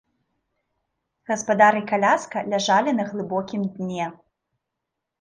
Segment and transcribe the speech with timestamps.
[1.33, 4.05] Гаспадар і каляска ляжалі на глыбокім дне.